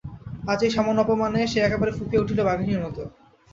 আজ 0.47 0.59
এই 0.65 0.71
সামান্য 0.71 0.99
অপমানে 1.03 1.41
সে 1.51 1.59
একেবারে 1.61 1.91
ফুপিয়া 1.97 2.21
উঠিল 2.23 2.39
বাঘিনীর 2.43 2.83
মতো! 2.85 3.01